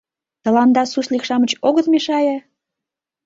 [0.43, 2.37] —Тыланда суслик-шамыч огыт мешае?